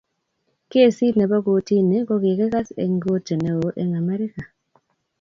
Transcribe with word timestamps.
Kesit 0.69 1.13
nebo 1.17 1.37
kortini 1.45 1.97
kokikikas 2.07 2.67
eng 2.83 2.95
korti 3.03 3.33
neo 3.43 3.67
eng 3.81 3.91
Amerika. 4.01 4.43